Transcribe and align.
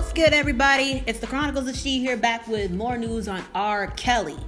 What's 0.00 0.14
good, 0.14 0.32
everybody? 0.32 1.04
It's 1.06 1.18
the 1.18 1.26
Chronicles 1.26 1.68
of 1.68 1.76
She 1.76 2.00
here, 2.00 2.16
back 2.16 2.48
with 2.48 2.70
more 2.70 2.96
news 2.96 3.28
on 3.28 3.44
R. 3.54 3.88
Kelly. 3.88 4.38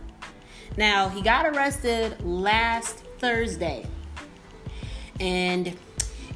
Now, 0.79 1.11
he 1.11 1.21
got 1.21 1.45
arrested 1.45 2.17
last 2.25 3.05
Thursday, 3.19 3.87
and 5.21 5.77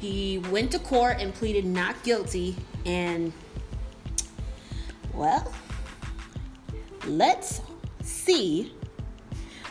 he 0.00 0.40
went 0.50 0.70
to 0.72 0.78
court 0.78 1.16
and 1.18 1.32
pleaded 1.32 1.64
not 1.64 2.00
guilty. 2.02 2.56
And, 2.84 3.32
well, 5.14 5.50
let's 7.06 7.62
see 8.02 8.74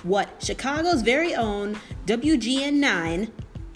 what 0.02 0.42
Chicago's 0.44 1.04
very 1.04 1.36
own 1.36 1.78
WGN9 2.08 3.30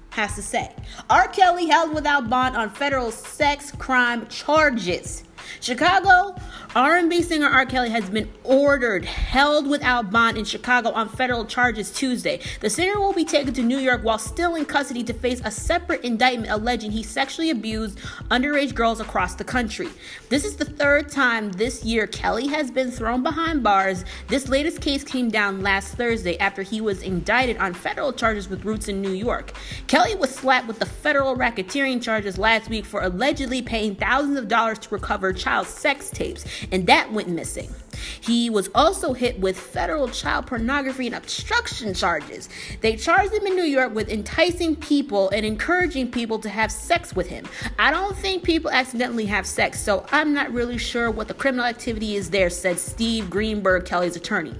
has 0.09 0.33
to 0.33 0.41
say. 0.41 0.73
R. 1.11 1.27
Kelly 1.27 1.67
held 1.67 1.93
without 1.93 2.27
bond 2.27 2.57
on 2.57 2.71
federal 2.71 3.11
sex 3.11 3.71
crime 3.71 4.25
charges. 4.29 5.25
Chicago 5.61 6.35
R&B 6.75 7.23
singer 7.23 7.47
R. 7.47 7.65
Kelly 7.65 7.89
has 7.89 8.07
been 8.11 8.29
ordered 8.43 9.03
held 9.03 9.67
without 9.67 10.11
bond 10.11 10.37
in 10.37 10.45
Chicago 10.45 10.91
on 10.91 11.09
federal 11.09 11.43
charges 11.43 11.89
Tuesday. 11.91 12.39
The 12.59 12.69
singer 12.69 12.99
will 12.99 13.11
be 13.11 13.25
taken 13.25 13.55
to 13.55 13.63
New 13.63 13.79
York 13.79 14.03
while 14.03 14.19
still 14.19 14.53
in 14.53 14.65
custody 14.65 15.03
to 15.05 15.13
face 15.13 15.41
a 15.43 15.49
separate 15.49 16.03
indictment 16.03 16.51
alleging 16.51 16.91
he 16.91 17.01
sexually 17.01 17.49
abused 17.49 17.97
underage 18.29 18.75
girls 18.75 18.99
across 18.99 19.33
the 19.33 19.43
country. 19.43 19.89
This 20.29 20.45
is 20.45 20.57
the 20.57 20.65
third 20.65 21.09
time 21.09 21.51
this 21.53 21.83
year 21.83 22.05
Kelly 22.05 22.45
has 22.49 22.69
been 22.69 22.91
thrown 22.91 23.23
behind 23.23 23.63
bars. 23.63 24.05
This 24.27 24.47
latest 24.47 24.79
case 24.79 25.03
came 25.03 25.31
down 25.31 25.61
last 25.61 25.95
Thursday 25.95 26.37
after 26.37 26.61
he 26.61 26.81
was 26.81 27.01
indicted 27.01 27.57
on 27.57 27.73
federal 27.73 28.13
charges 28.13 28.47
with 28.47 28.63
roots 28.63 28.87
in 28.87 29.01
New 29.01 29.13
York. 29.13 29.53
Kelly 29.87 30.13
was 30.13 30.29
slapped 30.29 30.67
with 30.67 30.77
the 30.77 30.85
federal 30.85 31.35
racketeering 31.35 31.99
charges 31.99 32.37
last 32.37 32.69
week 32.69 32.85
for 32.85 33.01
allegedly 33.01 33.63
paying 33.63 33.95
thousands 33.95 34.37
of 34.37 34.47
dollars 34.47 34.77
to 34.77 34.93
recover 34.93 35.33
child 35.33 35.65
sex 35.65 36.11
tapes 36.11 36.45
and 36.71 36.87
that 36.87 37.11
went 37.11 37.27
missing. 37.27 37.73
He 38.21 38.49
was 38.49 38.69
also 38.75 39.13
hit 39.13 39.39
with 39.39 39.59
federal 39.59 40.07
child 40.09 40.47
pornography 40.47 41.07
and 41.07 41.15
obstruction 41.15 41.93
charges. 41.93 42.49
They 42.81 42.95
charged 42.95 43.33
him 43.33 43.45
in 43.47 43.55
New 43.55 43.63
York 43.63 43.93
with 43.93 44.09
enticing 44.09 44.75
people 44.75 45.29
and 45.29 45.45
encouraging 45.45 46.11
people 46.11 46.39
to 46.39 46.49
have 46.49 46.71
sex 46.71 47.15
with 47.15 47.27
him. 47.27 47.45
I 47.77 47.91
don't 47.91 48.15
think 48.17 48.43
people 48.43 48.71
accidentally 48.71 49.25
have 49.25 49.45
sex, 49.45 49.79
so 49.79 50.05
I'm 50.11 50.33
not 50.33 50.51
really 50.51 50.77
sure 50.77 51.11
what 51.11 51.27
the 51.27 51.33
criminal 51.33 51.65
activity 51.65 52.15
is 52.15 52.29
there, 52.29 52.49
said 52.49 52.79
Steve 52.79 53.29
Greenberg, 53.29 53.85
Kelly's 53.85 54.15
attorney. 54.15 54.55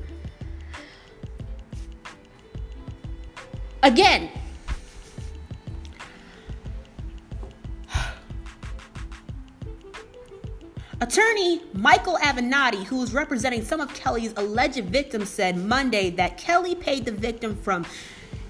Again, 3.82 4.30
Attorney 11.20 11.62
Michael 11.74 12.18
Avenatti, 12.18 12.86
who 12.86 13.04
is 13.04 13.14
representing 13.14 13.66
some 13.66 13.82
of 13.82 13.94
Kelly's 13.94 14.34
alleged 14.38 14.86
victims, 14.86 15.28
said 15.28 15.58
Monday 15.58 16.10
that 16.12 16.38
Kelly 16.38 16.76
paid 16.76 17.04
the 17.04 17.12
victim 17.12 17.58
from 17.58 17.86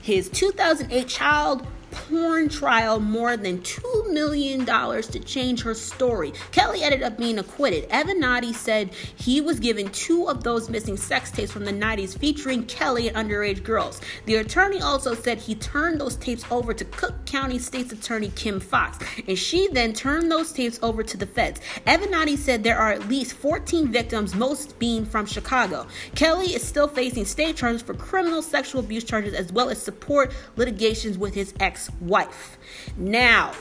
his 0.03 0.29
2008 0.29 1.07
child 1.07 1.65
porn 1.89 2.47
trial 2.47 2.99
more 2.99 3.35
than 3.35 3.57
$2 3.61 3.98
million 4.13 4.65
to 4.65 5.19
change 5.19 5.63
her 5.63 5.73
story. 5.73 6.33
Kelly 6.51 6.83
ended 6.83 7.03
up 7.03 7.17
being 7.17 7.39
acquitted. 7.39 7.89
Avenatti 7.89 8.53
said 8.53 8.93
he 9.15 9.41
was 9.41 9.59
given 9.59 9.89
two 9.89 10.27
of 10.27 10.43
those 10.43 10.69
missing 10.69 10.97
sex 10.97 11.31
tapes 11.31 11.51
from 11.51 11.65
the 11.65 11.71
90s 11.71 12.17
featuring 12.17 12.65
Kelly 12.65 13.09
and 13.09 13.17
underage 13.17 13.63
girls. 13.63 14.01
The 14.25 14.35
attorney 14.35 14.81
also 14.81 15.13
said 15.13 15.37
he 15.37 15.55
turned 15.55 15.99
those 15.99 16.15
tapes 16.17 16.45
over 16.51 16.73
to 16.73 16.85
Cook 16.85 17.25
County 17.25 17.59
State's 17.59 17.91
Attorney 17.91 18.31
Kim 18.35 18.59
Foxx, 18.59 18.99
and 19.27 19.37
she 19.37 19.67
then 19.69 19.93
turned 19.93 20.31
those 20.31 20.51
tapes 20.51 20.79
over 20.81 21.03
to 21.03 21.17
the 21.17 21.25
feds. 21.25 21.61
Avenatti 21.87 22.37
said 22.37 22.63
there 22.63 22.77
are 22.77 22.91
at 22.91 23.07
least 23.07 23.33
14 23.33 23.91
victims, 23.91 24.35
most 24.35 24.77
being 24.79 25.05
from 25.05 25.25
Chicago. 25.25 25.87
Kelly 26.15 26.47
is 26.47 26.65
still 26.65 26.87
facing 26.87 27.25
state 27.25 27.55
charges 27.55 27.81
for 27.81 27.93
criminal 27.93 28.41
sexual 28.41 28.81
abuse 28.81 29.03
charges 29.03 29.33
as 29.33 29.51
well 29.51 29.69
as 29.69 29.81
support 29.81 30.33
litigations 30.55 31.17
with 31.17 31.33
his 31.33 31.53
ex 31.59 31.89
wife. 32.01 32.57
Now, 32.97 33.53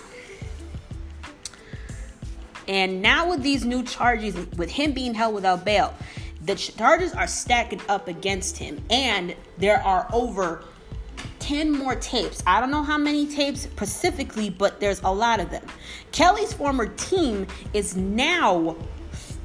and 2.69 3.01
now 3.01 3.31
with 3.31 3.43
these 3.43 3.65
new 3.65 3.83
charges, 3.83 4.37
with 4.57 4.71
him 4.71 4.93
being 4.93 5.15
held 5.15 5.35
without 5.35 5.65
bail, 5.65 5.95
the 6.43 6.55
charges 6.55 7.13
are 7.15 7.27
stacking 7.27 7.81
up 7.89 8.09
against 8.09 8.59
him, 8.59 8.83
and 8.91 9.35
there 9.57 9.83
are 9.83 10.07
over 10.13 10.65
10 11.41 11.71
more 11.71 11.95
tapes. 11.97 12.43
I 12.47 12.61
don't 12.61 12.71
know 12.71 12.83
how 12.83 12.99
many 12.99 13.27
tapes 13.27 13.63
specifically, 13.63 14.51
but 14.51 14.81
there's 14.81 15.01
a 15.03 15.11
lot 15.11 15.41
of 15.41 15.51
them. 15.51 15.65
Kelly's 16.13 16.53
former 16.53 16.87
team 16.87 17.47
is 17.73 17.97
now 17.97 18.77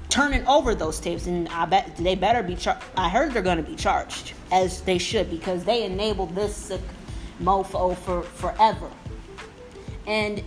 turning 0.09 0.45
over 0.45 0.75
those 0.75 1.00
tapes, 1.00 1.25
and 1.25 1.47
I 1.50 1.66
bet 1.66 1.95
they 1.97 2.16
better 2.16 2.44
be. 2.44 2.56
Char- 2.56 2.79
I 2.95 3.09
heard 3.09 3.33
they're 3.33 3.41
going 3.41 3.57
to 3.57 3.63
be 3.63 3.75
charged 3.75 4.33
as 4.51 4.81
they 4.81 4.97
should 4.97 5.29
because 5.29 5.63
they 5.63 5.83
enabled 5.83 6.35
this 6.35 6.72
mofo 7.41 7.97
for 7.97 8.22
forever. 8.22 8.91
And 10.06 10.44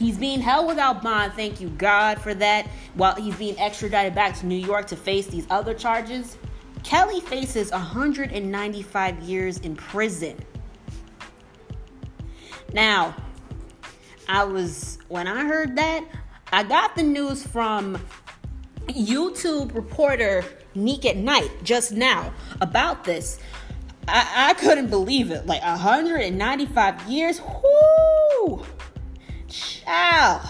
he's 0.00 0.16
being 0.16 0.40
held 0.40 0.66
without 0.66 1.02
bond. 1.02 1.34
Thank 1.34 1.60
you, 1.60 1.68
God, 1.68 2.20
for 2.20 2.34
that. 2.34 2.66
While 2.94 3.14
he's 3.14 3.36
being 3.36 3.58
extradited 3.60 4.14
back 4.14 4.36
to 4.38 4.46
New 4.46 4.56
York 4.56 4.86
to 4.88 4.96
face 4.96 5.26
these 5.26 5.46
other 5.50 5.74
charges, 5.74 6.38
Kelly 6.82 7.20
faces 7.20 7.70
195 7.70 9.20
years 9.20 9.58
in 9.58 9.76
prison. 9.76 10.38
Now, 12.72 13.14
I 14.26 14.44
was, 14.44 14.98
when 15.08 15.28
I 15.28 15.44
heard 15.44 15.76
that, 15.76 16.04
I 16.52 16.62
got 16.64 16.96
the 16.96 17.02
news 17.02 17.46
from 17.46 17.98
YouTube 18.88 19.74
reporter 19.74 20.44
Neek 20.74 21.04
at 21.04 21.16
Night 21.16 21.50
just 21.62 21.92
now 21.92 22.32
about 22.60 23.04
this. 23.04 23.38
I, 24.08 24.50
I 24.50 24.54
couldn't 24.54 24.88
believe 24.88 25.30
it. 25.30 25.46
Like 25.46 25.62
195 25.62 27.02
years. 27.08 27.40
Whoo! 27.40 28.64
Child. 29.50 30.42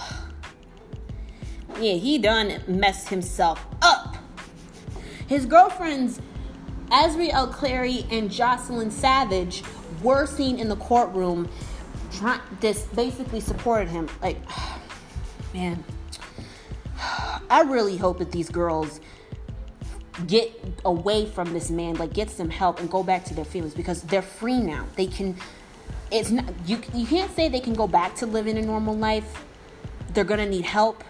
Yeah, 1.80 1.94
he 1.94 2.18
done 2.18 2.62
messed 2.68 3.08
himself 3.08 3.64
up. 3.80 4.16
His 5.26 5.46
girlfriends, 5.46 6.20
Azriel 6.90 7.50
Clary 7.52 8.04
and 8.10 8.30
Joycelyn 8.30 8.92
Savage, 8.92 9.62
were 10.02 10.26
seen 10.26 10.58
in 10.58 10.68
the 10.68 10.76
courtroom. 10.76 11.48
Trying, 12.12 12.40
this 12.60 12.82
basically 12.88 13.40
supported 13.40 13.88
him. 13.88 14.08
Like, 14.20 14.36
man, 15.54 15.82
I 17.50 17.62
really 17.62 17.96
hope 17.96 18.18
that 18.18 18.32
these 18.32 18.50
girls 18.50 19.00
get 20.26 20.52
away 20.84 21.26
from 21.26 21.52
this 21.52 21.70
man, 21.70 21.94
like 21.94 22.12
get 22.12 22.30
some 22.30 22.50
help 22.50 22.80
and 22.80 22.90
go 22.90 23.02
back 23.02 23.24
to 23.24 23.34
their 23.34 23.44
feelings 23.44 23.72
because 23.72 24.02
they're 24.02 24.20
free 24.20 24.60
now. 24.60 24.84
They 24.96 25.06
can 25.06 25.36
it's 26.10 26.30
not 26.30 26.44
you 26.66 26.80
you 26.94 27.06
can't 27.06 27.34
say 27.34 27.48
they 27.48 27.60
can 27.60 27.74
go 27.74 27.86
back 27.86 28.14
to 28.16 28.26
living 28.26 28.58
a 28.58 28.62
normal 28.62 28.96
life. 28.96 29.44
They're 30.12 30.24
going 30.24 30.40
to 30.40 30.48
need 30.48 30.64
help. 30.64 31.04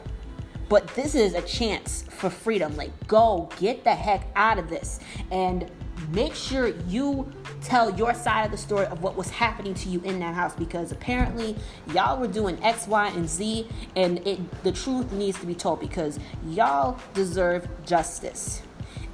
But 0.69 0.87
this 0.94 1.15
is 1.16 1.34
a 1.34 1.43
chance 1.43 2.05
for 2.09 2.31
freedom. 2.31 2.77
Like 2.77 3.09
go 3.09 3.49
get 3.59 3.83
the 3.84 3.94
heck 3.94 4.28
out 4.37 4.59
of 4.59 4.69
this 4.69 5.00
and 5.31 5.71
make 6.12 6.34
sure 6.34 6.69
you 6.88 7.31
tell 7.62 7.94
your 7.97 8.15
side 8.15 8.44
of 8.44 8.50
the 8.50 8.56
story 8.56 8.87
of 8.87 9.03
what 9.03 9.16
was 9.16 9.31
happening 9.31 9.75
to 9.75 9.88
you 9.88 10.00
in 10.03 10.19
that 10.21 10.34
house 10.34 10.55
because 10.55 10.93
apparently 10.93 11.56
y'all 11.93 12.19
were 12.19 12.27
doing 12.27 12.62
X, 12.62 12.87
Y, 12.87 13.09
and 13.09 13.28
Z, 13.28 13.69
and 13.97 14.27
it 14.27 14.62
the 14.62 14.72
truth 14.72 15.12
needs 15.12 15.38
to 15.41 15.47
be 15.47 15.55
told 15.55 15.81
because 15.81 16.19
y'all 16.47 16.99
deserve 17.15 17.69
justice 17.84 18.62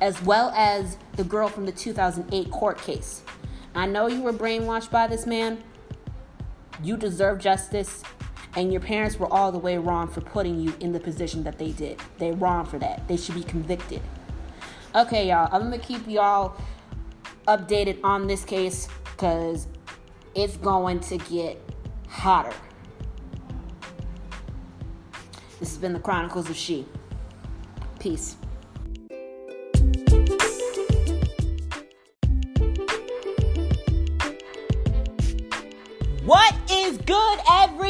as 0.01 0.21
well 0.23 0.51
as 0.55 0.99
the 1.17 1.25
girl 1.25 1.49
from 1.49 1.65
the 1.65 1.73
2008 1.73 2.51
court 2.51 2.79
case. 2.79 3.23
I 3.75 3.87
know 3.87 4.07
you 4.07 4.23
were 4.23 4.33
brainwashed 4.33 4.91
by 4.91 5.07
this 5.07 5.27
man. 5.27 5.63
You 6.83 6.97
deserve 6.97 7.39
justice, 7.39 8.03
and 8.55 8.73
your 8.73 8.81
parents 8.81 9.19
were 9.19 9.33
all 9.33 9.53
the 9.53 9.59
way 9.59 9.79
wrong 9.79 10.09
for 10.09 10.21
putting 10.21 10.59
you 10.59 10.75
in 10.81 10.93
the 10.93 11.01
position 11.01 11.43
that 11.45 11.59
they 11.59 11.73
did. 11.73 12.01
They're 12.19 12.35
wrong 12.35 12.65
for 12.67 12.79
that. 12.79 13.07
They 13.09 13.17
should 13.17 13.35
be 13.35 13.43
convicted. 13.43 14.03
Okay, 14.95 15.29
y'all, 15.29 15.49
I'm 15.53 15.63
gonna 15.63 15.79
keep 15.79 16.07
y'all 16.09 16.57
updated 17.47 18.01
on 18.03 18.27
this 18.27 18.45
case 18.45 18.89
because 19.05 19.69
it's 20.35 20.57
going 20.57 21.01
to 21.01 21.19
get 21.19 21.63
hotter. 22.09 22.55
This 25.59 25.71
has 25.71 25.79
been 25.79 25.93
the 25.93 26.01
Chronicles 26.01 26.51
of 26.51 26.57
She. 26.57 26.87
Peace. 27.99 28.37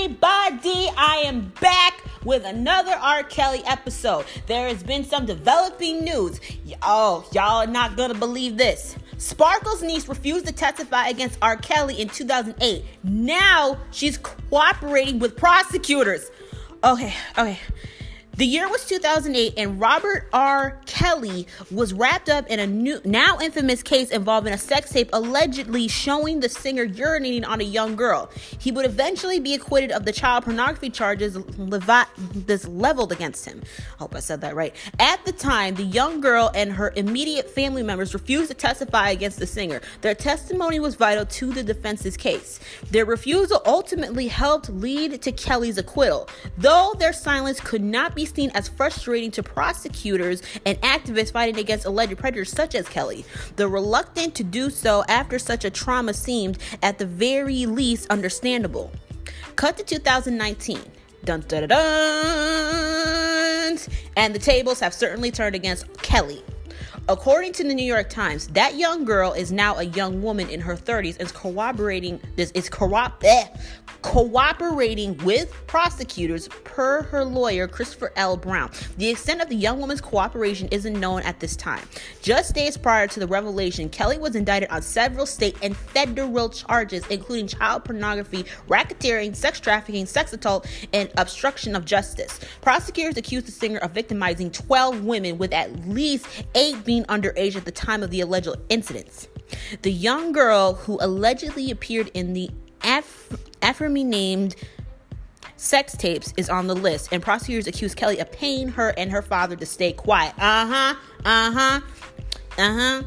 Everybody? 0.06 0.88
I 0.96 1.24
am 1.26 1.52
back 1.60 2.04
with 2.24 2.44
another 2.44 2.92
R. 2.92 3.24
Kelly 3.24 3.60
episode. 3.66 4.24
There 4.46 4.68
has 4.68 4.80
been 4.80 5.02
some 5.02 5.26
developing 5.26 6.04
news. 6.04 6.40
Oh, 6.80 7.28
y'all 7.32 7.62
are 7.62 7.66
not 7.66 7.96
gonna 7.96 8.14
believe 8.14 8.56
this. 8.56 8.94
Sparkle's 9.18 9.82
niece 9.82 10.08
refused 10.08 10.46
to 10.46 10.52
testify 10.52 11.08
against 11.08 11.38
R. 11.42 11.56
Kelly 11.56 12.00
in 12.00 12.08
2008. 12.08 12.84
Now 13.02 13.78
she's 13.90 14.16
cooperating 14.16 15.18
with 15.18 15.36
prosecutors. 15.36 16.30
Okay, 16.84 17.12
okay. 17.36 17.58
The 18.36 18.44
year 18.44 18.68
was 18.68 18.84
2008, 18.84 19.54
and 19.56 19.80
Robert 19.80 20.28
R. 20.30 20.78
Kelly 20.84 21.46
was 21.70 21.94
wrapped 21.94 22.28
up 22.28 22.46
in 22.48 22.60
a 22.60 22.66
new, 22.66 23.00
now 23.02 23.38
infamous 23.40 23.82
case 23.82 24.10
involving 24.10 24.52
a 24.52 24.58
sex 24.58 24.90
tape 24.90 25.08
allegedly 25.14 25.88
showing 25.88 26.40
the 26.40 26.50
singer 26.50 26.86
urinating 26.86 27.48
on 27.48 27.62
a 27.62 27.64
young 27.64 27.96
girl. 27.96 28.30
He 28.58 28.70
would 28.70 28.84
eventually 28.84 29.40
be 29.40 29.54
acquitted 29.54 29.90
of 29.90 30.04
the 30.04 30.12
child 30.12 30.44
pornography 30.44 30.90
charges 30.90 31.38
this 32.34 32.68
leveled 32.68 33.10
against 33.10 33.46
him. 33.46 33.62
I 33.94 33.96
hope 34.00 34.14
I 34.14 34.20
said 34.20 34.42
that 34.42 34.54
right. 34.54 34.74
At 34.98 35.24
the 35.24 35.32
time, 35.32 35.74
the 35.74 35.84
young 35.84 36.20
girl 36.20 36.50
and 36.54 36.70
her 36.72 36.92
immediate 36.94 37.48
family 37.48 37.82
members 37.82 38.12
refused 38.12 38.48
to 38.50 38.54
testify 38.54 39.08
against 39.08 39.38
the 39.38 39.46
singer. 39.46 39.80
Their 40.02 40.14
testimony 40.14 40.78
was 40.78 40.94
vital 40.94 41.24
to 41.24 41.52
the 41.54 41.62
defense's 41.62 42.18
case. 42.18 42.60
Their 42.90 43.06
refusal 43.06 43.62
ultimately 43.64 44.28
helped 44.28 44.68
lead 44.68 45.22
to 45.22 45.32
Kelly's 45.32 45.78
acquittal, 45.78 46.28
though 46.58 46.92
their 46.98 47.14
silence 47.14 47.60
could 47.60 47.82
not 47.82 48.14
be 48.14 48.25
seen 48.34 48.50
as 48.55 48.69
frustrating 48.69 49.31
to 49.32 49.43
prosecutors 49.43 50.43
and 50.64 50.81
activists 50.82 51.32
fighting 51.32 51.58
against 51.58 51.87
alleged 51.87 52.19
predators 52.19 52.50
such 52.50 52.75
as 52.75 52.88
Kelly. 52.88 53.25
The 53.56 53.69
reluctant 53.69 54.34
to 54.37 54.44
do 54.44 54.70
so 54.70 55.05
after 55.08 55.38
such 55.38 55.64
a 55.64 55.70
trauma 55.70 56.14
seemed, 56.14 56.58
at 56.82 56.99
the 56.99 57.06
very 57.06 57.67
least, 57.67 58.11
understandable. 58.11 58.90
Cut 59.56 59.76
to 59.78 59.84
2019. 59.84 60.81
Dun, 61.25 61.44
dun, 61.49 61.69
dun, 61.69 61.76
and 64.17 64.34
the 64.34 64.38
tables 64.38 64.81
have 64.81 64.94
certainly 64.94 65.31
turned 65.31 65.55
against 65.56 65.87
Kelly. 66.02 66.43
According 67.08 67.52
to 67.52 67.62
the 67.62 67.72
New 67.72 67.84
York 67.84 68.10
Times, 68.10 68.48
that 68.48 68.74
young 68.74 69.04
girl 69.04 69.32
is 69.32 69.52
now 69.52 69.76
a 69.76 69.84
young 69.84 70.22
woman 70.22 70.48
in 70.48 70.60
her 70.60 70.74
30s 70.74 71.12
and 71.20 71.26
is 71.26 71.30
corroborating 71.30 72.20
this 72.34 72.50
is 72.50 72.68
corrupt 72.68 73.22
eh, 73.22 73.46
cooperating 74.02 75.16
with 75.18 75.52
prosecutors 75.66 76.48
per 76.64 77.02
her 77.02 77.24
lawyer 77.24 77.66
Christopher 77.66 78.12
L. 78.16 78.36
Brown. 78.36 78.70
The 78.98 79.08
extent 79.08 79.40
of 79.40 79.48
the 79.48 79.56
young 79.56 79.80
woman's 79.80 80.00
cooperation 80.00 80.68
isn't 80.70 80.98
known 80.98 81.22
at 81.22 81.40
this 81.40 81.56
time. 81.56 81.82
Just 82.22 82.54
days 82.54 82.76
prior 82.76 83.06
to 83.08 83.20
the 83.20 83.26
revelation, 83.26 83.88
Kelly 83.88 84.18
was 84.18 84.36
indicted 84.36 84.70
on 84.70 84.82
several 84.82 85.26
state 85.26 85.56
and 85.62 85.76
federal 85.76 86.48
charges 86.48 87.06
including 87.08 87.48
child 87.48 87.84
pornography, 87.84 88.44
racketeering, 88.68 89.34
sex 89.34 89.58
trafficking, 89.58 90.06
sex 90.06 90.32
assault, 90.32 90.68
and 90.92 91.10
obstruction 91.16 91.74
of 91.74 91.84
justice. 91.84 92.40
Prosecutors 92.60 93.16
accused 93.16 93.46
the 93.46 93.52
singer 93.52 93.78
of 93.78 93.92
victimizing 93.92 94.50
12 94.50 95.04
women 95.04 95.38
with 95.38 95.52
at 95.52 95.88
least 95.88 96.26
8 96.54 96.84
being 96.84 96.95
underage 97.04 97.56
at 97.56 97.64
the 97.64 97.72
time 97.72 98.02
of 98.02 98.10
the 98.10 98.20
alleged 98.20 98.48
incidents. 98.69 99.28
The 99.82 99.93
young 99.93 100.32
girl 100.32 100.75
who 100.75 100.98
allegedly 101.00 101.70
appeared 101.70 102.10
in 102.14 102.32
the 102.32 102.50
me 103.88 104.04
named 104.04 104.56
sex 105.56 105.96
tapes 105.96 106.32
is 106.37 106.50
on 106.50 106.66
the 106.66 106.75
list, 106.75 107.08
and 107.12 107.22
prosecutors 107.22 107.66
accuse 107.66 107.94
Kelly 107.94 108.19
of 108.19 108.31
paying 108.32 108.69
her 108.69 108.90
and 108.96 109.10
her 109.10 109.22
father 109.22 109.56
to 109.56 109.66
stay 109.66 109.93
quiet. 109.93 110.34
Uh 110.38 110.66
huh, 110.66 110.94
uh 111.25 111.52
huh, 111.52 111.81
uh 112.58 112.75
huh. 112.75 113.02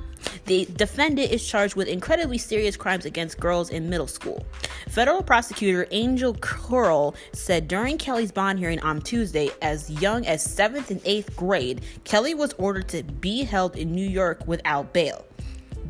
The 0.45 0.65
defendant 0.75 1.31
is 1.31 1.47
charged 1.47 1.75
with 1.75 1.87
incredibly 1.87 2.37
serious 2.37 2.75
crimes 2.75 3.05
against 3.05 3.39
girls 3.39 3.69
in 3.69 3.89
middle 3.89 4.07
school. 4.07 4.45
Federal 4.87 5.21
prosecutor 5.21 5.87
Angel 5.91 6.33
Krull 6.35 7.15
said 7.33 7.67
during 7.67 7.97
Kelly's 7.97 8.31
bond 8.31 8.59
hearing 8.59 8.79
on 8.79 9.01
Tuesday, 9.01 9.49
as 9.61 9.89
young 9.89 10.25
as 10.25 10.45
7th 10.45 10.89
and 10.89 11.03
8th 11.03 11.35
grade, 11.35 11.81
Kelly 12.03 12.33
was 12.33 12.53
ordered 12.53 12.87
to 12.89 13.03
be 13.03 13.43
held 13.43 13.75
in 13.75 13.91
New 13.91 14.07
York 14.07 14.47
without 14.47 14.93
bail. 14.93 15.25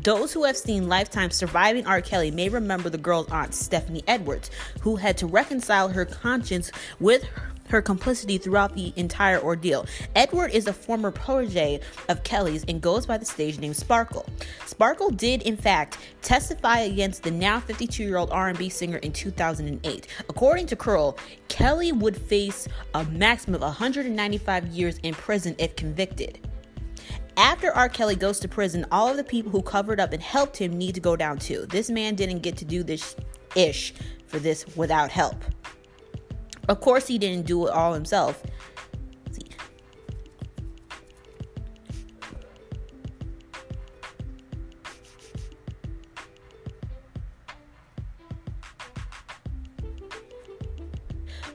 Those 0.02 0.32
who 0.32 0.44
have 0.44 0.56
seen 0.56 0.88
Lifetime 0.88 1.30
surviving 1.30 1.86
R. 1.86 2.00
Kelly 2.00 2.30
may 2.30 2.48
remember 2.48 2.88
the 2.88 2.98
girl's 2.98 3.30
aunt, 3.30 3.54
Stephanie 3.54 4.02
Edwards, 4.06 4.50
who 4.80 4.96
had 4.96 5.18
to 5.18 5.26
reconcile 5.26 5.88
her 5.88 6.06
conscience 6.06 6.70
with 6.98 7.22
her 7.24 7.52
complicity 7.80 8.38
throughout 8.38 8.74
the 8.74 8.92
entire 8.96 9.40
ordeal. 9.40 9.86
Edward 10.16 10.50
is 10.50 10.66
a 10.66 10.72
former 10.72 11.10
protege 11.10 11.80
of 12.08 12.24
Kelly's 12.24 12.64
and 12.66 12.80
goes 12.80 13.06
by 13.06 13.16
the 13.16 13.24
stage 13.24 13.60
name 13.60 13.72
Sparkle. 13.72 14.26
Sparkle 14.66 15.10
did, 15.10 15.42
in 15.42 15.56
fact, 15.56 15.98
testify 16.22 16.80
against 16.80 17.22
the 17.22 17.30
now 17.30 17.60
52-year-old 17.60 18.30
R&B 18.30 18.68
singer 18.68 18.98
in 18.98 19.12
2008. 19.12 20.06
According 20.28 20.66
to 20.66 20.76
Krull, 20.76 21.16
Kelly 21.46 21.92
would 21.92 22.16
face 22.16 22.66
a 22.94 23.04
maximum 23.04 23.54
of 23.54 23.60
195 23.60 24.66
years 24.66 24.98
in 25.04 25.14
prison 25.14 25.54
if 25.58 25.76
convicted. 25.76 26.40
After 27.36 27.72
R. 27.72 27.88
Kelly 27.88 28.16
goes 28.16 28.38
to 28.40 28.48
prison, 28.48 28.84
all 28.90 29.08
of 29.08 29.16
the 29.16 29.24
people 29.24 29.50
who 29.50 29.62
covered 29.62 29.98
up 29.98 30.12
and 30.12 30.22
helped 30.22 30.56
him 30.56 30.76
need 30.76 30.94
to 30.94 31.00
go 31.00 31.16
down 31.16 31.38
too. 31.38 31.64
This 31.70 31.88
man 31.88 32.14
didn't 32.14 32.40
get 32.40 32.56
to 32.58 32.64
do 32.64 32.82
this 32.82 33.16
ish 33.56 33.94
for 34.26 34.38
this 34.38 34.66
without 34.76 35.10
help. 35.10 35.36
Of 36.70 36.80
course, 36.80 37.08
he 37.08 37.18
didn't 37.18 37.46
do 37.46 37.66
it 37.66 37.72
all 37.72 37.92
himself. 37.94 38.44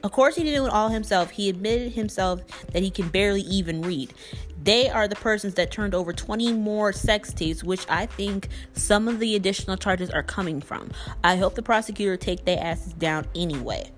Of 0.06 0.12
course, 0.12 0.36
he 0.36 0.44
didn't 0.44 0.60
do 0.60 0.66
it 0.66 0.72
all 0.72 0.88
himself. 0.88 1.30
He 1.30 1.48
admitted 1.48 1.94
himself 1.94 2.40
that 2.68 2.80
he 2.80 2.90
can 2.90 3.08
barely 3.08 3.40
even 3.40 3.82
read. 3.82 4.14
They 4.62 4.88
are 4.88 5.08
the 5.08 5.16
persons 5.16 5.54
that 5.54 5.72
turned 5.72 5.96
over 5.96 6.12
20 6.12 6.52
more 6.52 6.92
sex 6.92 7.32
tapes, 7.32 7.64
which 7.64 7.84
I 7.88 8.06
think 8.06 8.46
some 8.72 9.08
of 9.08 9.18
the 9.18 9.34
additional 9.34 9.76
charges 9.76 10.08
are 10.10 10.22
coming 10.22 10.60
from. 10.60 10.92
I 11.24 11.34
hope 11.34 11.56
the 11.56 11.62
prosecutor 11.62 12.16
take 12.16 12.44
their 12.44 12.62
asses 12.62 12.92
down 12.92 13.26
anyway. 13.34 13.90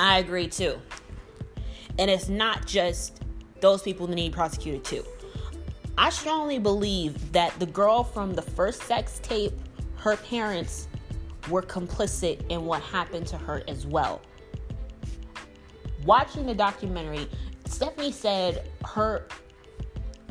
I 0.00 0.18
agree 0.18 0.48
too. 0.48 0.80
And 1.96 2.10
it's 2.10 2.28
not 2.28 2.66
just 2.66 3.22
those 3.60 3.82
people 3.82 4.08
that 4.08 4.16
need 4.16 4.32
prosecuted 4.32 4.82
too. 4.82 5.04
I 5.96 6.10
strongly 6.10 6.58
believe 6.58 7.30
that 7.30 7.56
the 7.60 7.66
girl 7.66 8.02
from 8.02 8.34
the 8.34 8.42
first 8.42 8.82
sex 8.82 9.20
tape, 9.22 9.52
her 9.98 10.16
parents 10.16 10.88
were 11.48 11.62
complicit 11.62 12.44
in 12.48 12.64
what 12.64 12.82
happened 12.82 13.28
to 13.28 13.38
her 13.38 13.62
as 13.68 13.86
well. 13.86 14.20
Watching 16.04 16.46
the 16.46 16.54
documentary, 16.54 17.28
Stephanie 17.66 18.12
said 18.12 18.70
her 18.84 19.26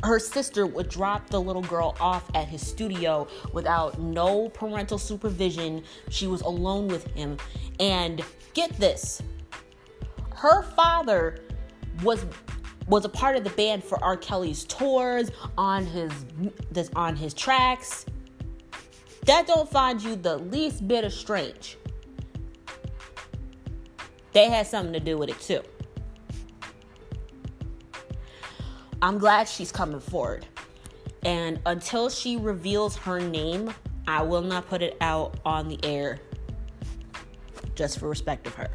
her 0.02 0.18
sister 0.18 0.66
would 0.66 0.88
drop 0.88 1.28
the 1.28 1.40
little 1.40 1.62
girl 1.62 1.94
off 2.00 2.24
at 2.34 2.48
his 2.48 2.66
studio 2.66 3.28
without 3.52 3.98
no 4.00 4.48
parental 4.48 4.96
supervision. 4.96 5.84
She 6.08 6.26
was 6.26 6.40
alone 6.40 6.88
with 6.88 7.06
him. 7.08 7.36
And 7.78 8.24
get 8.54 8.72
this 8.78 9.22
her 10.36 10.62
father 10.62 11.40
was 12.02 12.24
was 12.88 13.04
a 13.04 13.08
part 13.08 13.36
of 13.36 13.44
the 13.44 13.50
band 13.50 13.84
for 13.84 14.02
R. 14.02 14.16
Kelly's 14.16 14.64
tours 14.64 15.30
on 15.56 15.86
his 15.86 16.10
this 16.70 16.90
on 16.96 17.14
his 17.14 17.34
tracks. 17.34 18.06
That 19.26 19.46
don't 19.46 19.70
find 19.70 20.02
you 20.02 20.16
the 20.16 20.38
least 20.38 20.88
bit 20.88 21.04
of 21.04 21.12
strange. 21.12 21.76
They 24.32 24.48
had 24.48 24.66
something 24.66 24.92
to 24.92 25.00
do 25.00 25.18
with 25.18 25.30
it 25.30 25.40
too. 25.40 25.62
I'm 29.02 29.18
glad 29.18 29.48
she's 29.48 29.72
coming 29.72 30.00
forward. 30.00 30.46
And 31.22 31.60
until 31.66 32.08
she 32.08 32.36
reveals 32.36 32.96
her 32.96 33.20
name, 33.20 33.72
I 34.06 34.22
will 34.22 34.42
not 34.42 34.68
put 34.68 34.82
it 34.82 34.96
out 35.00 35.38
on 35.44 35.68
the 35.68 35.78
air 35.82 36.18
just 37.74 37.98
for 37.98 38.08
respect 38.08 38.46
of 38.46 38.54
her. 38.54 38.68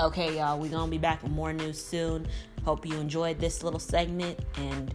Okay, 0.00 0.38
y'all, 0.38 0.58
we're 0.58 0.70
gonna 0.70 0.90
be 0.90 0.98
back 0.98 1.22
with 1.22 1.32
more 1.32 1.52
news 1.52 1.82
soon. 1.82 2.26
Hope 2.64 2.86
you 2.86 2.96
enjoyed 2.96 3.38
this 3.38 3.62
little 3.62 3.80
segment 3.80 4.38
and 4.56 4.94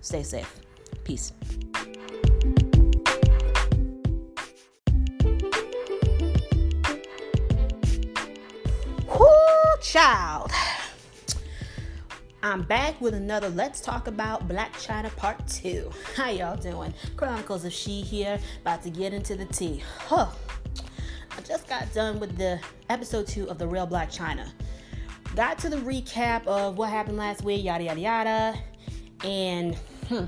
stay 0.00 0.22
safe. 0.22 0.60
Peace. 1.04 1.32
Child. 9.80 10.50
I'm 12.42 12.62
back 12.62 13.00
with 13.00 13.14
another 13.14 13.48
Let's 13.48 13.80
Talk 13.80 14.08
About 14.08 14.48
Blac 14.48 14.72
Chyna 14.72 15.14
Part 15.16 15.46
2. 15.46 15.90
How 16.16 16.30
y'all 16.30 16.56
doing? 16.56 16.92
Chronicles 17.16 17.64
of 17.64 17.72
She 17.72 18.00
here, 18.00 18.40
about 18.62 18.82
to 18.82 18.90
get 18.90 19.12
into 19.12 19.36
the 19.36 19.44
tea. 19.44 19.82
Huh. 19.98 20.26
I 21.36 21.40
just 21.42 21.68
got 21.68 21.92
done 21.94 22.18
with 22.18 22.36
the 22.36 22.58
episode 22.90 23.28
2 23.28 23.48
of 23.48 23.58
The 23.58 23.68
Real 23.68 23.86
Blac 23.86 24.08
Chyna. 24.08 24.50
Got 25.36 25.58
to 25.60 25.68
the 25.68 25.76
recap 25.76 26.44
of 26.46 26.76
what 26.76 26.90
happened 26.90 27.16
last 27.16 27.44
week, 27.44 27.62
yada 27.62 27.84
yada 27.84 28.00
yada. 28.00 28.58
And 29.22 29.76
hmm, 30.08 30.24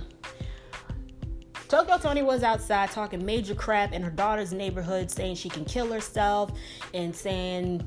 Tokyo 1.67 1.99
Toni 1.99 2.23
was 2.23 2.45
outside 2.45 2.93
talking 2.93 3.25
major 3.25 3.57
crap 3.57 3.93
in 3.93 4.03
her 4.03 4.11
daughter's 4.11 4.53
neighborhood, 4.53 5.11
saying 5.11 5.35
she 5.35 5.49
can 5.49 5.65
kill 5.65 5.93
herself 5.93 6.53
and 6.95 7.15
saying 7.15 7.85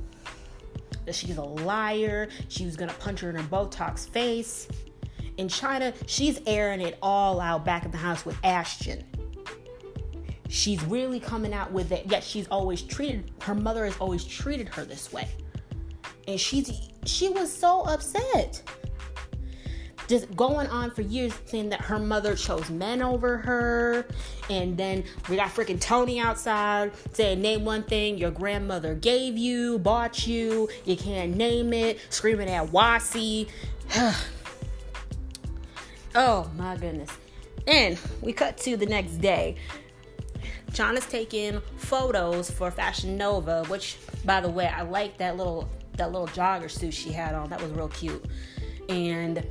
that 1.05 1.15
she's 1.15 1.37
a 1.37 1.43
liar. 1.43 2.29
She 2.49 2.65
was 2.65 2.75
gonna 2.75 2.93
punch 2.93 3.19
her 3.21 3.29
in 3.29 3.35
her 3.35 3.43
Botox 3.43 4.07
face. 4.09 4.67
In 5.37 5.47
Chyna, 5.47 5.93
she's 6.05 6.39
airing 6.45 6.81
it 6.81 6.97
all 7.01 7.39
out 7.39 7.65
back 7.65 7.85
at 7.85 7.91
the 7.91 7.97
house 7.97 8.25
with 8.25 8.37
Ashton. 8.43 9.03
She's 10.47 10.83
really 10.83 11.19
coming 11.19 11.53
out 11.53 11.71
with 11.71 11.91
it, 11.91 12.05
yet 12.05 12.23
she's 12.23 12.47
always 12.49 12.83
treated 12.83 13.31
her 13.41 13.55
mother 13.55 13.85
has 13.85 13.97
always 13.97 14.23
treated 14.23 14.69
her 14.69 14.85
this 14.85 15.11
way. 15.11 15.27
and 16.27 16.39
she's 16.39 16.71
she 17.05 17.29
was 17.29 17.51
so 17.51 17.81
upset 17.83 18.61
just 20.07 20.35
going 20.35 20.67
on 20.67 20.91
for 20.91 21.01
years 21.01 21.33
saying 21.45 21.69
that 21.69 21.81
her 21.81 21.99
mother 21.99 22.35
chose 22.35 22.69
men 22.69 23.01
over 23.01 23.37
her. 23.37 24.05
And 24.49 24.77
then 24.77 25.03
we 25.29 25.35
got 25.35 25.49
freaking 25.49 25.79
Toni 25.79 26.19
outside 26.19 26.91
saying, 27.13 27.41
Name 27.41 27.65
one 27.65 27.83
thing 27.83 28.17
your 28.17 28.31
grandmother 28.31 28.95
gave 28.95 29.37
you, 29.37 29.79
bought 29.79 30.27
you, 30.27 30.69
you 30.85 30.97
can't 30.97 31.35
name 31.35 31.73
it, 31.73 31.99
screaming 32.09 32.49
at 32.49 32.67
Wasi. 32.67 33.47
oh 36.15 36.49
my 36.55 36.75
goodness. 36.77 37.09
And 37.65 37.97
we 38.21 38.33
cut 38.33 38.57
to 38.59 38.75
the 38.75 38.85
next 38.85 39.17
day. 39.17 39.55
John 40.73 40.97
is 40.97 41.05
taking 41.05 41.61
photos 41.77 42.49
for 42.49 42.71
Fashion 42.71 43.15
Nova, 43.15 43.63
which 43.65 43.97
by 44.25 44.41
the 44.41 44.49
way, 44.49 44.67
I 44.67 44.81
like 44.81 45.17
that 45.17 45.37
little 45.37 45.69
that 45.97 46.11
little 46.11 46.27
jogger 46.27 46.69
suit 46.69 46.93
she 46.93 47.11
had 47.11 47.35
on. 47.35 47.49
That 47.49 47.61
was 47.61 47.71
real 47.71 47.89
cute. 47.89 48.25
And 48.89 49.45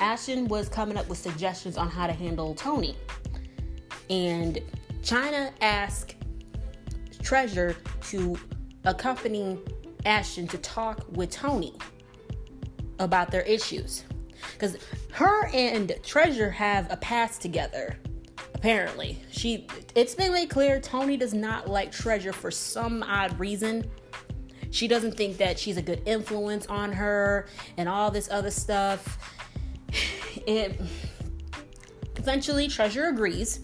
Ashton 0.00 0.46
was 0.48 0.68
coming 0.68 0.96
up 0.96 1.08
with 1.08 1.18
suggestions 1.18 1.76
on 1.76 1.88
how 1.88 2.06
to 2.06 2.12
handle 2.12 2.54
Toni. 2.54 2.96
And 4.10 4.60
Chyna 5.02 5.52
asked 5.60 6.16
Treasure 7.22 7.76
to 8.08 8.38
accompany 8.84 9.58
Ashton 10.06 10.46
to 10.48 10.58
talk 10.58 11.04
with 11.10 11.30
Toni 11.30 11.74
about 12.98 13.30
their 13.30 13.42
issues. 13.42 14.04
Because 14.52 14.76
her 15.12 15.48
and 15.48 15.94
Treasure 16.02 16.50
have 16.50 16.90
a 16.90 16.96
past 16.96 17.42
together. 17.42 17.98
Apparently, 18.54 19.22
she 19.30 19.68
it's 19.94 20.14
been 20.14 20.32
made 20.32 20.50
clear 20.50 20.80
Toni 20.80 21.16
does 21.16 21.34
not 21.34 21.68
like 21.68 21.92
Treasure 21.92 22.32
for 22.32 22.50
some 22.50 23.02
odd 23.04 23.38
reason. 23.38 23.88
She 24.70 24.88
doesn't 24.88 25.16
think 25.16 25.38
that 25.38 25.58
she's 25.58 25.76
a 25.76 25.82
good 25.82 26.02
influence 26.06 26.66
on 26.66 26.92
her 26.92 27.46
and 27.76 27.88
all 27.88 28.10
this 28.10 28.28
other 28.30 28.50
stuff 28.50 29.37
it 30.46 30.80
eventually 32.16 32.68
Treasure 32.68 33.06
agrees 33.08 33.60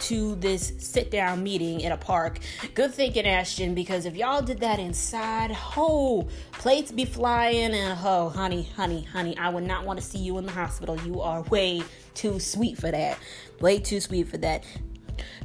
to 0.00 0.36
this 0.36 0.72
sit 0.78 1.10
down 1.10 1.42
meeting 1.42 1.80
in 1.80 1.92
a 1.92 1.96
park. 1.96 2.38
Good 2.74 2.94
thinking, 2.94 3.26
Ashton, 3.26 3.74
because 3.74 4.06
if 4.06 4.16
y'all 4.16 4.42
did 4.42 4.60
that 4.60 4.78
inside, 4.78 5.50
ho, 5.50 6.28
plates 6.52 6.92
be 6.92 7.04
flying, 7.04 7.74
and 7.74 7.98
ho, 7.98 8.28
honey, 8.28 8.68
honey, 8.76 9.02
honey, 9.04 9.36
I 9.36 9.48
would 9.48 9.64
not 9.64 9.84
want 9.84 9.98
to 9.98 10.04
see 10.04 10.18
you 10.18 10.38
in 10.38 10.46
the 10.46 10.52
hospital. 10.52 10.98
You 11.00 11.20
are 11.20 11.42
way 11.42 11.82
too 12.14 12.38
sweet 12.38 12.78
for 12.78 12.90
that. 12.90 13.18
Way 13.60 13.80
too 13.80 14.00
sweet 14.00 14.28
for 14.28 14.38
that. 14.38 14.64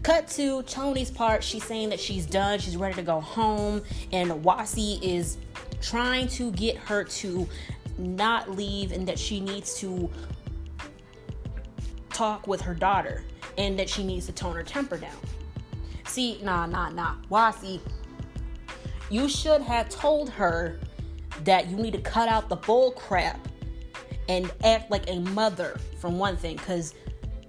Cut 0.03 0.27
to 0.29 0.62
Toni's 0.63 1.10
part. 1.10 1.43
She's 1.43 1.63
saying 1.63 1.89
that 1.89 2.00
she's 2.00 2.25
done, 2.25 2.60
she's 2.60 2.77
ready 2.77 2.96
to 2.96 3.01
go 3.01 3.20
home, 3.20 3.82
and 4.12 4.29
Wasi 4.43 5.01
is 5.01 5.38
trying 5.82 6.27
to 6.27 6.51
get 6.51 6.77
her 6.77 7.03
to 7.03 7.48
not 7.98 8.51
leave 8.51 8.91
and 8.91 9.08
that 9.08 9.20
she 9.20 9.39
needs 9.39 9.79
to 9.79 10.10
talk 12.13 12.48
with 12.48 12.62
her 12.62 12.74
daughter 12.74 13.24
and 13.58 13.77
that 13.77 13.89
she 13.89 14.03
needs 14.03 14.25
to 14.27 14.32
tone 14.32 14.55
her 14.55 14.63
temper 14.63 14.98
down. 14.98 15.15
See, 16.05 16.39
nah, 16.43 16.65
nah, 16.65 16.89
nah. 16.89 17.15
Wasi, 17.29 17.79
you 19.10 19.27
should 19.29 19.62
have 19.62 19.89
told 19.89 20.29
her 20.29 20.79
that 21.43 21.67
you 21.70 21.77
need 21.77 21.93
to 21.93 22.01
cut 22.01 22.29
out 22.29 22.50
the 22.50 22.55
bull 22.55 22.91
crap 22.91 23.48
and 24.29 24.51
act 24.63 24.89
like 24.89 25.10
a 25.10 25.20
mother, 25.20 25.77
from 26.00 26.17
one 26.17 26.38
thing, 26.38 26.55
because 26.55 26.93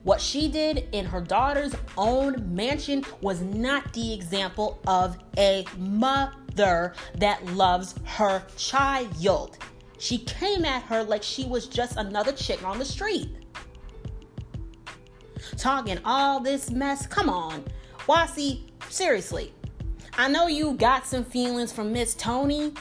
what 0.02 0.21
she 0.21 0.49
did 0.49 0.88
in 0.92 1.06
her 1.06 1.21
daughter's 1.21 1.75
own 1.97 2.54
mansion 2.54 3.04
was 3.21 3.40
not 3.40 3.92
the 3.92 4.12
example 4.12 4.80
of 4.87 5.16
a 5.38 5.64
mother 5.78 6.92
that 7.16 7.44
loves 7.47 7.94
her 8.04 8.42
child. 8.56 9.56
She 9.99 10.18
came 10.18 10.64
at 10.64 10.83
her 10.85 11.02
like 11.02 11.23
she 11.23 11.44
was 11.44 11.66
just 11.66 11.97
another 11.97 12.33
chick 12.33 12.62
on 12.62 12.78
the 12.78 12.85
street 12.85 13.43
talking 15.56 15.98
all 16.04 16.40
this 16.40 16.70
mess. 16.70 17.06
Come 17.06 17.28
on. 17.28 17.64
Wasi, 18.06 18.60
seriously. 18.88 19.52
I 20.16 20.28
know 20.28 20.46
you 20.46 20.74
got 20.74 21.06
some 21.06 21.24
feelings 21.24 21.72
from 21.72 21.92
Miss 21.92 22.14
Toni, 22.14 22.72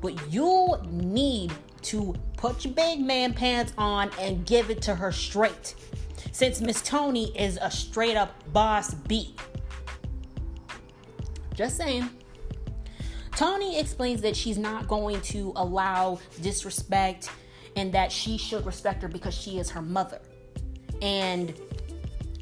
but 0.00 0.32
you 0.32 0.76
need 0.90 1.52
to 1.82 2.14
put 2.36 2.64
your 2.64 2.72
big 2.74 3.00
man 3.00 3.34
pants 3.34 3.72
on 3.76 4.10
and 4.18 4.46
give 4.46 4.70
it 4.70 4.80
to 4.82 4.94
her 4.94 5.12
straight. 5.12 5.74
Since 6.32 6.60
Miss 6.60 6.80
Toni 6.82 7.36
is 7.38 7.58
a 7.60 7.70
straight 7.70 8.16
up 8.16 8.32
boss 8.52 8.94
beat. 8.94 9.38
Just 11.54 11.76
saying. 11.76 12.08
Toni 13.36 13.78
explains 13.78 14.22
that 14.22 14.36
she's 14.36 14.58
not 14.58 14.88
going 14.88 15.20
to 15.22 15.52
allow 15.56 16.20
disrespect 16.40 17.30
and 17.76 17.92
that 17.92 18.12
she 18.12 18.38
should 18.38 18.64
respect 18.64 19.02
her 19.02 19.08
because 19.08 19.34
she 19.34 19.58
is 19.58 19.70
her 19.70 19.82
mother 19.82 20.20
and 21.04 21.52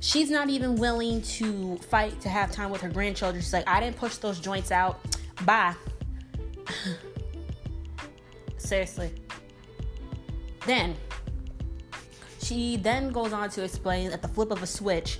she's 0.00 0.30
not 0.30 0.48
even 0.48 0.76
willing 0.76 1.20
to 1.20 1.76
fight 1.78 2.18
to 2.20 2.28
have 2.28 2.52
time 2.52 2.70
with 2.70 2.80
her 2.80 2.88
grandchildren. 2.88 3.42
She's 3.42 3.52
like, 3.52 3.68
I 3.68 3.80
didn't 3.80 3.96
push 3.96 4.16
those 4.16 4.38
joints 4.38 4.70
out. 4.70 5.00
Bye. 5.44 5.74
Seriously. 8.56 9.10
Then 10.64 10.94
she 12.40 12.76
then 12.76 13.10
goes 13.10 13.32
on 13.32 13.50
to 13.50 13.64
explain 13.64 14.12
at 14.12 14.22
the 14.22 14.28
flip 14.28 14.52
of 14.52 14.62
a 14.62 14.66
switch, 14.66 15.18